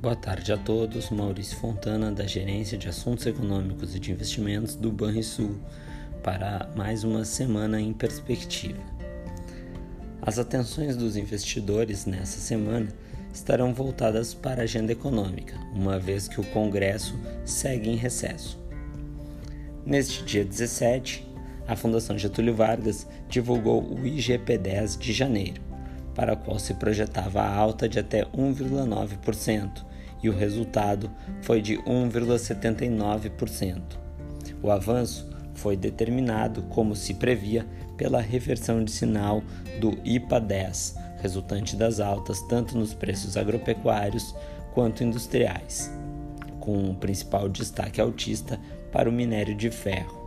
Boa 0.00 0.14
tarde 0.14 0.52
a 0.52 0.56
todos. 0.56 1.10
Maurício 1.10 1.56
Fontana, 1.56 2.12
da 2.12 2.24
Gerência 2.24 2.78
de 2.78 2.88
Assuntos 2.88 3.26
Econômicos 3.26 3.96
e 3.96 3.98
de 3.98 4.12
Investimentos 4.12 4.76
do 4.76 4.92
Banrisul, 4.92 5.56
para 6.22 6.70
mais 6.76 7.02
uma 7.02 7.24
semana 7.24 7.80
em 7.80 7.92
perspectiva. 7.92 8.78
As 10.22 10.38
atenções 10.38 10.96
dos 10.96 11.16
investidores 11.16 12.06
nessa 12.06 12.38
semana 12.38 12.86
estarão 13.34 13.74
voltadas 13.74 14.32
para 14.32 14.60
a 14.60 14.64
agenda 14.64 14.92
econômica, 14.92 15.58
uma 15.74 15.98
vez 15.98 16.28
que 16.28 16.40
o 16.40 16.44
Congresso 16.44 17.18
segue 17.44 17.90
em 17.90 17.96
recesso. 17.96 18.56
Neste 19.84 20.22
dia 20.22 20.44
17, 20.44 21.26
a 21.66 21.74
Fundação 21.74 22.16
Getúlio 22.16 22.54
Vargas 22.54 23.04
divulgou 23.28 23.82
o 23.82 24.02
IGP-10 24.04 24.96
de 24.96 25.12
janeiro 25.12 25.68
para 26.18 26.32
a 26.32 26.36
qual 26.36 26.58
se 26.58 26.74
projetava 26.74 27.40
a 27.40 27.54
alta 27.54 27.88
de 27.88 28.00
até 28.00 28.24
1,9%, 28.24 29.84
e 30.22 30.28
o 30.28 30.36
resultado 30.36 31.10
foi 31.42 31.62
de 31.62 31.76
1,79%. 31.78 33.80
O 34.62 34.70
avanço 34.70 35.28
foi 35.54 35.76
determinado, 35.76 36.62
como 36.62 36.96
se 36.96 37.14
previa, 37.14 37.66
pela 37.96 38.20
reversão 38.20 38.84
de 38.84 38.92
sinal 38.92 39.42
do 39.80 39.98
IPA 40.04 40.40
10, 40.40 40.96
resultante 41.20 41.74
das 41.76 42.00
altas 42.00 42.40
tanto 42.42 42.78
nos 42.78 42.94
preços 42.94 43.36
agropecuários 43.36 44.34
quanto 44.72 45.02
industriais, 45.02 45.90
com 46.60 46.90
o 46.90 46.94
principal 46.94 47.48
destaque 47.48 48.00
altista 48.00 48.60
para 48.92 49.08
o 49.08 49.12
minério 49.12 49.54
de 49.54 49.70
ferro. 49.70 50.18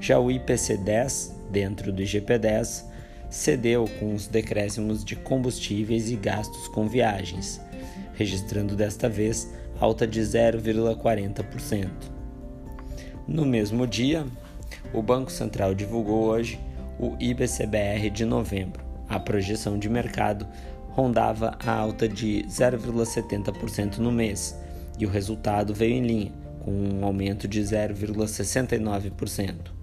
Já 0.00 0.18
o 0.18 0.30
IPC 0.30 0.78
10, 0.78 1.36
dentro 1.50 1.92
do 1.92 2.02
IGP 2.02 2.38
10, 2.38 2.89
cedeu 3.30 3.88
com 3.98 4.14
os 4.14 4.26
decréscimos 4.26 5.04
de 5.04 5.14
combustíveis 5.14 6.10
e 6.10 6.16
gastos 6.16 6.66
com 6.68 6.88
viagens, 6.88 7.60
registrando 8.14 8.74
desta 8.74 9.08
vez 9.08 9.48
alta 9.78 10.06
de 10.06 10.20
0,40%. 10.20 11.88
No 13.26 13.46
mesmo 13.46 13.86
dia, 13.86 14.26
o 14.92 15.00
Banco 15.00 15.30
Central 15.30 15.74
divulgou 15.74 16.24
hoje 16.24 16.58
o 16.98 17.16
IBCBR 17.20 18.10
de 18.10 18.24
novembro. 18.24 18.84
A 19.08 19.18
projeção 19.18 19.78
de 19.78 19.88
mercado 19.88 20.46
rondava 20.90 21.56
a 21.64 21.72
alta 21.72 22.08
de 22.08 22.44
0,70% 22.48 23.98
no 23.98 24.10
mês 24.10 24.58
e 24.98 25.06
o 25.06 25.08
resultado 25.08 25.72
veio 25.72 25.94
em 25.94 26.02
linha, 26.02 26.32
com 26.60 26.72
um 26.72 27.04
aumento 27.04 27.48
de 27.48 27.62
0,69% 27.62 29.79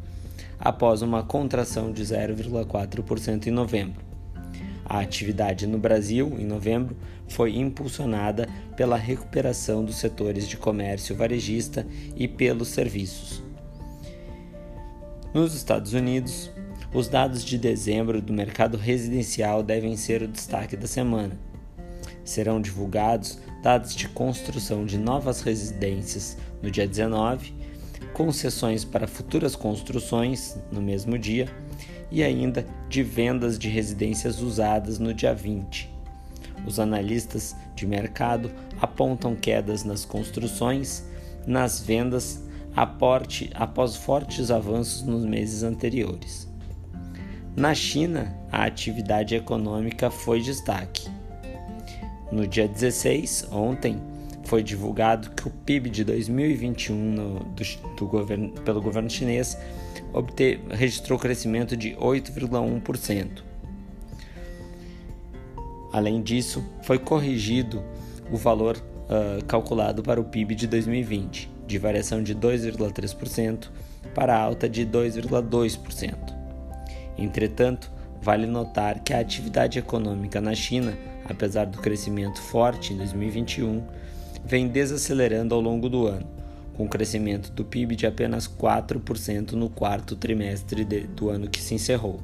após 0.60 1.02
uma 1.02 1.24
contração 1.24 1.92
de 1.92 2.04
0,4% 2.04 3.48
em 3.48 3.52
novembro. 3.52 4.06
A 4.86 5.00
atividade 5.00 5.68
no 5.68 5.78
Brasil, 5.78 6.36
em 6.40 6.46
novembro, 6.46 6.96
foi 7.28 7.58
impulsionada 7.58 8.48
pela 8.76 8.96
recuperação 8.96 9.84
dos 9.84 9.98
setores 9.98 10.48
de 10.48 10.56
comércio 10.56 11.16
varejista 11.16 11.86
e 12.16 12.28
pelos 12.28 12.70
serviços. 12.70 13.44
Nos 15.34 15.54
Estados 15.54 15.94
Unidos, 15.94 16.50
os 16.94 17.10
dados 17.10 17.44
de 17.44 17.58
dezembro 17.58 18.22
do 18.22 18.32
mercado 18.32 18.78
residencial 18.78 19.62
devem 19.62 19.98
ser 19.98 20.22
o 20.22 20.28
destaque 20.28 20.78
da 20.78 20.88
semana. 20.88 21.38
Serão 22.24 22.62
divulgados 22.62 23.40
dados 23.62 23.94
de 23.94 24.08
construção 24.08 24.86
de 24.86 24.98
novas 24.98 25.42
residências 25.42 26.38
no 26.62 26.72
dia 26.72 26.88
19 26.88 27.54
concessões 28.14 28.84
para 28.84 29.08
futuras 29.08 29.56
construções 29.56 30.58
no 30.72 30.82
mesmo 30.82 31.18
dia 31.18 31.48
e 32.12 32.24
ainda 32.24 32.66
de 32.90 33.04
vendas 33.04 33.60
de 33.60 33.68
residências 33.68 34.42
usadas 34.42 35.00
no 35.00 35.14
dia 35.14 35.34
20. 35.34 35.90
Os 36.66 36.80
analistas 36.80 37.56
de 37.76 37.86
mercado 37.86 38.52
apontam 38.82 39.36
quedas 39.36 39.84
nas 39.84 40.04
construções, 40.04 41.04
nas 41.46 41.80
vendas, 41.80 42.44
aporte, 42.76 43.50
após 43.54 43.96
fortes 43.96 44.52
avanços 44.52 45.04
nos 45.04 45.24
meses 45.24 45.64
anteriores. 45.64 46.48
Na 47.56 47.74
China, 47.74 48.36
a 48.52 48.66
atividade 48.66 49.36
econômica 49.36 50.12
foi 50.12 50.42
destaque. 50.42 51.10
No 52.32 52.46
dia 52.46 52.68
16, 52.68 53.48
ontem, 53.52 54.00
foi 54.48 54.64
divulgado 54.64 55.32
que 55.32 55.46
o 55.46 55.52
PIB 55.52 55.90
de 55.90 56.06
2021 56.06 56.96
no, 56.96 57.40
do, 57.40 57.64
do 57.98 58.08
governo, 58.08 58.50
pelo 58.62 58.82
governo 58.82 59.10
chinês 59.10 59.58
obter, 60.14 60.62
registrou 60.70 61.20
crescimento 61.20 61.76
de 61.76 61.92
8,1%. 61.96 63.44
Além 65.92 66.22
disso, 66.22 66.64
foi 66.82 66.98
corrigido 66.98 67.84
o 68.32 68.38
valor 68.38 68.78
uh, 68.78 69.44
calculado 69.46 70.02
para 70.02 70.20
o 70.20 70.24
PIB 70.24 70.56
de 70.56 70.66
2020, 70.66 71.50
de 71.68 71.78
variação 71.78 72.24
de 72.24 72.34
2,3% 72.34 73.68
para 74.16 74.38
alta 74.38 74.70
de 74.70 74.86
2,2%. 74.86 76.16
Entretanto, 77.18 77.92
vale 78.22 78.46
notar 78.46 79.04
que 79.04 79.14
a 79.14 79.20
atividade 79.20 79.78
econômica 79.78 80.40
na 80.40 80.56
China, 80.56 80.98
apesar 81.26 81.66
do 81.66 81.80
crescimento 81.80 82.42
forte 82.42 82.94
em 82.94 82.98
2021, 82.98 83.84
vem 84.46 84.68
desacelerando 84.68 85.54
ao 85.54 85.62
longo 85.62 85.90
do 85.90 86.08
ano, 86.08 86.28
com 86.76 86.88
crescimento 86.88 87.52
do 87.52 87.66
PIB 87.66 87.96
de 87.96 88.06
apenas 88.06 88.48
4% 88.48 89.54
no 89.54 89.70
quarto 89.70 90.16
trimestre 90.16 90.86
de, 90.86 91.02
do 91.02 91.30
ano 91.30 91.50
que 91.50 91.62
se 91.62 91.74
encerrou. 91.74 92.20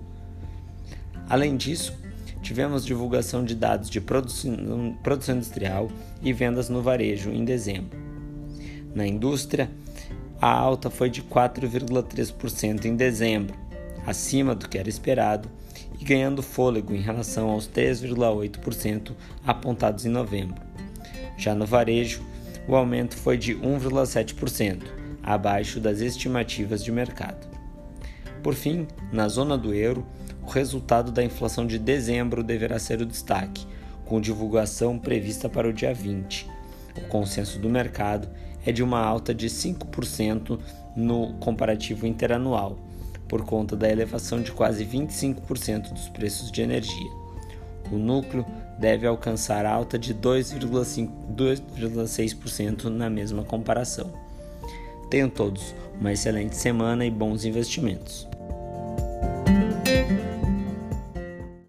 Além 1.28 1.56
disso, 1.56 1.94
tivemos 2.42 2.86
divulgação 2.86 3.44
de 3.44 3.56
dados 3.56 3.90
de 3.90 4.00
produção, 4.02 4.98
produção 5.02 5.38
industrial 5.38 5.90
e 6.22 6.34
vendas 6.34 6.70
no 6.70 6.82
varejo 6.82 7.32
em 7.32 7.44
dezembro. 7.44 7.98
Na 8.94 9.08
indústria, 9.08 9.72
a 10.40 10.52
alta 10.52 10.90
foi 10.90 11.10
de 11.10 11.24
4,3% 11.24 12.86
em 12.86 12.96
dezembro, 12.96 13.56
acima 14.06 14.54
do 14.54 14.68
que 14.68 14.78
era 14.78 14.90
esperado 14.90 15.50
e 16.00 16.04
ganhando 16.04 16.44
fôlego 16.44 16.94
em 16.94 17.00
relação 17.00 17.50
aos 17.50 17.68
3,8% 17.68 19.14
apontados 19.46 20.06
em 20.06 20.10
novembro. 20.10 20.62
Já 21.38 21.56
no 21.56 21.66
varejo, 21.66 22.22
o 22.68 22.76
aumento 22.76 23.16
foi 23.16 23.38
de 23.38 23.56
1,7%, 23.56 24.84
abaixo 25.22 25.80
das 25.80 26.00
estimativas 26.00 26.84
de 26.84 26.92
mercado. 26.92 27.48
Por 28.42 28.54
fim, 28.54 28.88
na 29.12 29.28
zona 29.28 29.58
do 29.58 29.74
euro, 29.74 30.06
o 30.42 30.50
resultado 30.50 31.12
da 31.12 31.24
inflação 31.24 31.66
de 31.66 31.80
dezembro 31.80 32.44
deverá 32.44 32.78
ser 32.78 33.02
o 33.02 33.06
destaque, 33.06 33.66
com 34.06 34.20
divulgação 34.20 35.00
prevista 35.00 35.48
para 35.48 35.68
o 35.68 35.74
dia 35.74 35.94
20. 35.94 36.50
O 36.98 37.08
consenso 37.08 37.58
do 37.58 37.70
mercado 37.70 38.30
é 38.66 38.72
de 38.72 38.84
uma 38.84 39.00
alta 39.00 39.34
de 39.34 39.48
5% 39.48 40.60
no 40.96 41.34
comparativo 41.36 42.06
interanual, 42.06 42.78
por 43.28 43.46
conta 43.46 43.76
da 43.76 43.90
elevação 43.90 44.42
de 44.42 44.52
quase 44.52 44.86
25% 44.86 45.94
dos 45.94 46.10
preços 46.10 46.52
de 46.52 46.62
energia. 46.62 47.23
O 47.94 47.98
núcleo 48.00 48.44
deve 48.80 49.06
alcançar 49.06 49.68
alta 49.68 50.00
de 50.00 50.16
2,6% 50.16 52.86
na 52.86 53.08
mesma 53.08 53.44
comparação. 53.44 54.12
Tenham 55.12 55.30
todos 55.30 55.76
uma 56.02 56.12
excelente 56.12 56.56
semana 56.56 57.06
e 57.06 57.12
bons 57.12 57.46
investimentos. 57.46 58.28